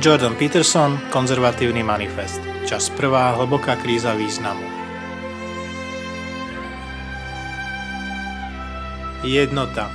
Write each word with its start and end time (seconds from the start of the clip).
Jordan 0.00 0.32
Peterson, 0.32 0.96
Konzervatívny 1.12 1.84
manifest. 1.84 2.40
Čas 2.64 2.88
prvá, 2.88 3.36
hlboká 3.36 3.76
kríza 3.76 4.16
významu. 4.16 4.64
Jednota. 9.20 9.92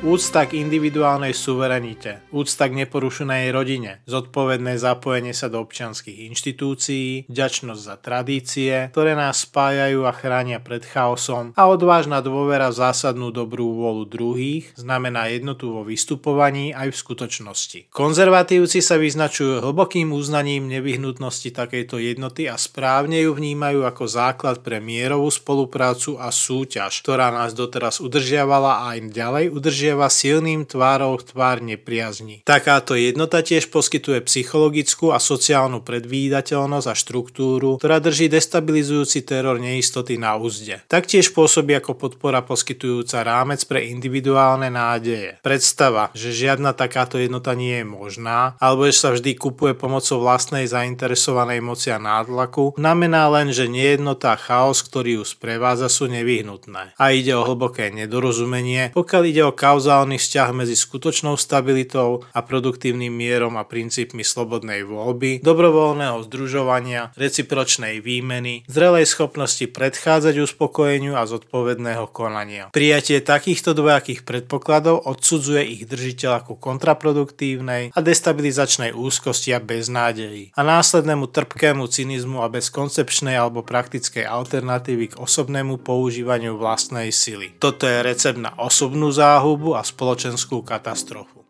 Úcta 0.00 0.48
k 0.48 0.56
individuálnej 0.56 1.36
suverenite, 1.36 2.24
úcta 2.32 2.72
k 2.72 2.72
neporušenej 2.72 3.52
rodine, 3.52 4.00
zodpovedné 4.08 4.80
zapojenie 4.80 5.36
sa 5.36 5.52
do 5.52 5.60
občianských 5.60 6.24
inštitúcií, 6.32 7.28
vďačnosť 7.28 7.82
za 7.84 8.00
tradície, 8.00 8.88
ktoré 8.96 9.12
nás 9.12 9.44
spájajú 9.44 10.08
a 10.08 10.12
chránia 10.16 10.56
pred 10.56 10.88
chaosom 10.88 11.52
a 11.52 11.68
odvážna 11.68 12.24
dôvera 12.24 12.72
v 12.72 12.80
zásadnú 12.80 13.28
dobrú 13.28 13.76
vôľu 13.76 14.08
druhých 14.08 14.72
znamená 14.72 15.28
jednotu 15.36 15.68
vo 15.68 15.84
vystupovaní 15.84 16.72
aj 16.72 16.96
v 16.96 17.00
skutočnosti. 17.04 17.78
Konzervatívci 17.92 18.80
sa 18.80 18.96
vyznačujú 18.96 19.60
hlbokým 19.60 20.16
uznaním 20.16 20.64
nevyhnutnosti 20.72 21.52
takejto 21.52 22.00
jednoty 22.00 22.48
a 22.48 22.56
správne 22.56 23.20
ju 23.20 23.36
vnímajú 23.36 23.84
ako 23.84 24.08
základ 24.08 24.64
pre 24.64 24.80
mierovú 24.80 25.28
spoluprácu 25.28 26.16
a 26.16 26.32
súťaž, 26.32 27.04
ktorá 27.04 27.28
nás 27.28 27.52
doteraz 27.52 28.00
udržiavala 28.00 28.88
a 28.88 28.96
aj 28.96 29.12
ďalej 29.12 29.46
udržiava 29.52 29.89
udržiava 29.90 30.06
silným 30.06 30.62
tvárou 30.62 31.18
tvár 31.18 31.58
nepriazni. 31.58 32.46
Takáto 32.46 32.94
jednota 32.94 33.42
tiež 33.42 33.74
poskytuje 33.74 34.22
psychologickú 34.22 35.10
a 35.10 35.18
sociálnu 35.18 35.82
predvídateľnosť 35.82 36.86
a 36.86 36.94
štruktúru, 36.94 37.82
ktorá 37.82 37.98
drží 37.98 38.30
destabilizujúci 38.30 39.26
teror 39.26 39.58
neistoty 39.58 40.14
na 40.14 40.38
úzde. 40.38 40.78
Taktiež 40.86 41.34
pôsobí 41.34 41.74
ako 41.74 41.98
podpora 41.98 42.46
poskytujúca 42.46 43.26
rámec 43.26 43.66
pre 43.66 43.90
individuálne 43.90 44.70
nádeje. 44.70 45.42
Predstava, 45.42 46.14
že 46.14 46.30
žiadna 46.30 46.70
takáto 46.70 47.18
jednota 47.18 47.58
nie 47.58 47.82
je 47.82 47.86
možná, 47.86 48.54
alebo 48.62 48.86
že 48.86 48.94
sa 48.94 49.10
vždy 49.10 49.34
kupuje 49.34 49.74
pomocou 49.74 50.22
vlastnej 50.22 50.70
zainteresovanej 50.70 51.58
moci 51.58 51.90
a 51.90 51.98
nátlaku, 51.98 52.78
znamená 52.78 53.26
len, 53.26 53.50
že 53.50 53.66
nejednota 53.66 54.38
a 54.38 54.40
chaos, 54.40 54.86
ktorý 54.86 55.18
ju 55.18 55.24
sprevádza, 55.26 55.90
sú 55.90 56.06
nevyhnutné. 56.06 56.94
A 56.94 57.04
ide 57.10 57.34
o 57.34 57.42
hlboké 57.42 57.90
nedorozumenie, 57.90 58.94
pokiaľ 58.94 59.22
ide 59.26 59.42
o 59.42 59.56
kauz 59.56 59.79
kauzálny 59.80 60.20
vzťah 60.20 60.52
medzi 60.52 60.76
skutočnou 60.76 61.40
stabilitou 61.40 62.20
a 62.36 62.44
produktívnym 62.44 63.08
mierom 63.08 63.56
a 63.56 63.64
princípmi 63.64 64.20
slobodnej 64.20 64.84
voľby, 64.84 65.40
dobrovoľného 65.40 66.20
združovania, 66.28 67.16
recipročnej 67.16 68.04
výmeny, 68.04 68.68
zrelej 68.68 69.08
schopnosti 69.08 69.64
predchádzať 69.64 70.36
uspokojeniu 70.44 71.16
a 71.16 71.24
zodpovedného 71.24 72.12
konania. 72.12 72.68
Prijatie 72.76 73.24
takýchto 73.24 73.72
dvojakých 73.72 74.28
predpokladov 74.28 75.00
odsudzuje 75.08 75.64
ich 75.64 75.88
držiteľ 75.88 76.44
ako 76.44 76.60
kontraproduktívnej 76.60 77.96
a 77.96 77.98
destabilizačnej 78.04 78.92
úzkosti 78.92 79.56
a 79.56 79.64
beznádeji 79.64 80.52
a 80.52 80.60
následnému 80.60 81.32
trpkému 81.32 81.88
cynizmu 81.88 82.44
a 82.44 82.52
bezkoncepčnej 82.52 83.32
alebo 83.32 83.64
praktickej 83.64 84.28
alternatívy 84.28 85.16
k 85.16 85.18
osobnému 85.24 85.80
používaniu 85.80 86.60
vlastnej 86.60 87.08
sily. 87.08 87.56
Toto 87.56 87.88
je 87.88 88.04
recept 88.04 88.36
na 88.36 88.52
osobnú 88.60 89.08
záhubu 89.08 89.69
a 89.74 89.82
spoločenskú 89.82 90.62
katastrofu. 90.62 91.42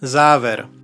Záver 0.00 0.79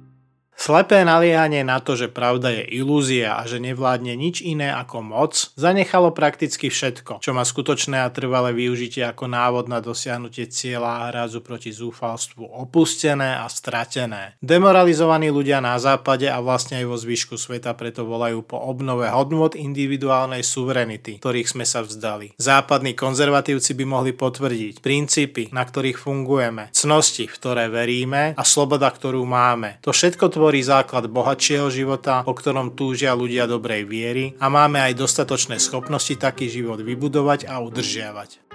Slepé 0.57 1.05
naliehanie 1.05 1.63
na 1.63 1.79
to, 1.85 2.01
že 2.01 2.09
pravda 2.09 2.49
je 2.49 2.81
ilúzia 2.81 3.37
a 3.39 3.45
že 3.45 3.61
nevládne 3.61 4.17
nič 4.17 4.41
iné 4.41 4.73
ako 4.73 5.05
moc, 5.05 5.53
zanechalo 5.55 6.11
prakticky 6.17 6.73
všetko, 6.73 7.21
čo 7.21 7.31
má 7.37 7.45
skutočné 7.45 8.01
a 8.03 8.09
trvalé 8.09 8.57
využitie 8.57 9.05
ako 9.05 9.29
návod 9.29 9.69
na 9.69 9.85
dosiahnutie 9.85 10.49
cieľa 10.49 11.07
a 11.07 11.13
hrázu 11.13 11.45
proti 11.45 11.71
zúfalstvu 11.71 12.41
opustené 12.41 13.37
a 13.37 13.47
stratené. 13.53 14.41
Demoralizovaní 14.41 15.29
ľudia 15.29 15.61
na 15.61 15.77
západe 15.77 16.27
a 16.27 16.41
vlastne 16.41 16.81
aj 16.81 16.87
vo 16.89 16.97
zvyšku 16.97 17.37
sveta 17.37 17.77
preto 17.77 18.09
volajú 18.09 18.43
po 18.43 18.57
obnove 18.57 19.07
hodnot 19.13 19.55
individuálnej 19.55 20.41
suverenity, 20.41 21.21
ktorých 21.21 21.53
sme 21.53 21.69
sa 21.69 21.85
vzdali. 21.85 22.33
Západní 22.41 22.97
konzervatívci 22.97 23.77
by 23.77 23.85
mohli 23.85 24.17
potvrdiť 24.17 24.81
princípy, 24.81 25.53
na 25.53 25.69
ktorých 25.69 26.01
fungujeme, 26.01 26.73
cnosti, 26.73 27.29
v 27.29 27.37
ktoré 27.37 27.69
veríme 27.69 28.33
a 28.33 28.43
sloboda, 28.43 28.89
ktorú 28.89 29.21
máme. 29.29 29.85
To 29.85 29.93
všetko 29.93 30.33
tvorí 30.33 30.46
tvorí 30.47 30.63
základ 30.63 31.11
bohatšieho 31.11 31.67
života, 31.75 32.23
o 32.23 32.31
ktorom 32.31 32.79
túžia 32.79 33.19
ľudia 33.19 33.51
dobrej 33.51 33.83
viery 33.83 34.25
a 34.39 34.47
máme 34.47 34.79
aj 34.79 34.95
dostatočné 34.95 35.59
schopnosti 35.59 36.15
taký 36.15 36.47
život 36.47 36.79
vybudovať 36.79 37.51
a 37.51 37.59
udržiavať. 37.59 38.46